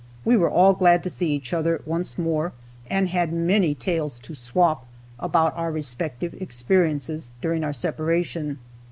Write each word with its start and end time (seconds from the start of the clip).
We 0.25 0.35
were 0.35 0.49
all 0.49 0.73
glad 0.73 1.03
to 1.03 1.11
see 1.11 1.29
each 1.31 1.53
other 1.53 1.79
once 1.85 2.17
more, 2.17 2.53
and 2.89 3.09
had 3.09 3.31
many 3.31 3.75
tales 3.75 4.17
to 4.21 4.33
"swap," 4.33 4.87
about 5.19 5.55
our 5.55 5.71
respective 5.71 6.33
experiences 6.41 7.29
during 7.39 7.63
our 7.63 7.71
separation. 7.71 8.57